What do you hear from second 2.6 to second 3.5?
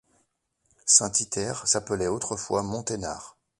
Mont-Aynard.